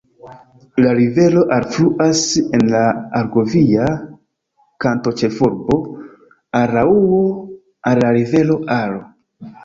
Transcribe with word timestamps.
La 0.83 0.91
rivero 0.99 1.41
alfluas 1.55 2.21
en 2.59 2.63
la 2.71 2.79
argovia 3.19 3.89
kantonĉefurbo 4.85 5.77
Araŭo 6.61 7.19
al 7.91 8.01
la 8.05 8.09
rivero 8.17 8.57
Aro. 8.77 9.03